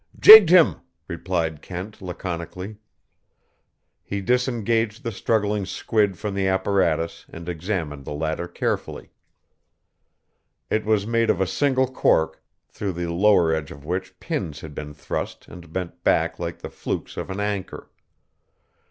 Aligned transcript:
"Jigged 0.19 0.49
him," 0.49 0.77
replied 1.07 1.61
Kent 1.61 2.01
laconically. 2.01 2.77
He 4.01 4.19
disengaged 4.19 5.03
the 5.03 5.11
struggling 5.11 5.67
squid 5.67 6.17
from 6.17 6.33
the 6.33 6.47
apparatus 6.47 7.27
and 7.29 7.47
examined 7.47 8.03
the 8.03 8.13
latter 8.13 8.47
carefully. 8.47 9.11
It 10.71 10.85
was 10.85 11.05
made 11.05 11.29
of 11.29 11.39
a 11.39 11.45
single 11.45 11.85
cork, 11.85 12.41
through 12.67 12.93
the 12.93 13.13
lower 13.13 13.53
edge 13.53 13.69
of 13.69 13.85
which 13.85 14.19
pins 14.19 14.61
had 14.61 14.73
been 14.73 14.95
thrust 14.95 15.47
and 15.47 15.71
bent 15.71 16.03
back 16.03 16.39
like 16.39 16.57
the 16.57 16.71
flukes 16.71 17.15
of 17.15 17.29
an 17.29 17.39
anchor. 17.39 17.91